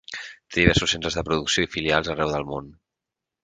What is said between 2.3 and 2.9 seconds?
del món.